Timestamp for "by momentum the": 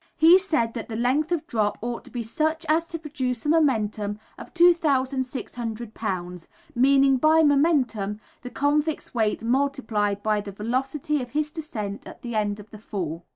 7.17-8.49